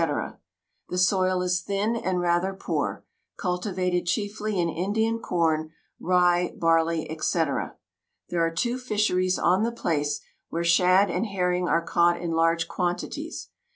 The 0.89 0.97
soil 0.97 1.43
is 1.43 1.61
thin 1.61 1.95
and 1.95 2.19
rather 2.21 2.55
poor, 2.55 3.05
cultivated 3.37 4.07
chiefly 4.07 4.59
in 4.59 4.67
Indian 4.67 5.19
corn, 5.19 5.73
rye, 5.99 6.55
barley, 6.57 7.05
&c. 7.21 7.39
There 8.31 8.43
are 8.43 8.49
two 8.51 8.79
fisheries 8.79 9.37
on 9.37 9.61
the 9.61 9.71
place, 9.71 10.21
where 10.49 10.63
shad 10.63 11.11
and 11.11 11.27
herring 11.27 11.67
are 11.67 11.85
caught 11.85 12.19
in 12.19 12.31
large 12.31 12.67
quantities. 12.67 13.49